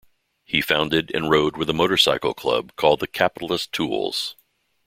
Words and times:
He 0.45 0.61
founded 0.61 1.11
and 1.13 1.29
rode 1.29 1.55
with 1.57 1.69
a 1.69 1.73
motorcycle 1.75 2.33
club 2.33 2.75
called 2.75 3.01
the 3.01 3.07
Capitalist 3.07 3.71
Tools. 3.71 4.35